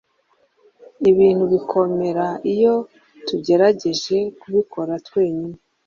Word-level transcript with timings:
Ibintu 1.11 1.43
bikomera 1.53 2.25
iyo 2.53 2.75
tugerageje 3.27 4.17
kubikora 4.39 4.93
twenyine 5.07 5.57